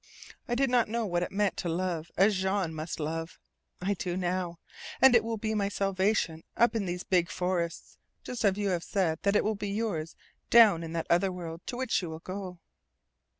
[0.47, 3.37] I did not know what it meant to love as Jean must love.
[3.83, 4.57] I do now.
[4.99, 8.83] And it will be my salvation up in these big forests, just as you have
[8.83, 10.15] said that it will be yours
[10.49, 12.57] down in that other world to which you will go."